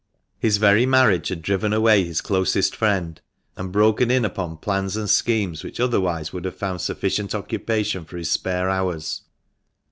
[0.39, 3.21] His very marriage had driven away his closest friend,
[3.55, 8.17] and broken in upon plans and schemes which otherwise would have found sufficient occupation for
[8.17, 9.21] his spare hours.